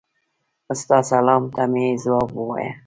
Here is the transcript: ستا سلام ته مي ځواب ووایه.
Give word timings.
ستا 0.81 0.97
سلام 1.11 1.43
ته 1.55 1.61
مي 1.71 1.85
ځواب 2.03 2.29
ووایه. 2.35 2.71